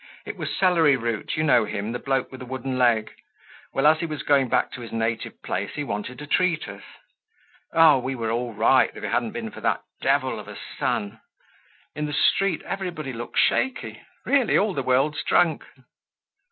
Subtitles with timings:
[0.25, 3.11] "It was Celery Root, you know him, the bloke with a wooden leg.
[3.71, 6.81] Well, as he was going back to his native place, he wanted to treat us.
[7.71, 7.99] Oh!
[7.99, 11.21] We were all right, if it hadn't been for that devil of a sun.
[11.93, 14.01] In the street everybody looks shaky.
[14.25, 15.63] Really, all the world's drunk!"